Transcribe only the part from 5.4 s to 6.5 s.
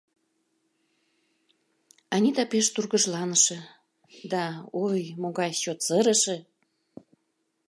чот сырыше.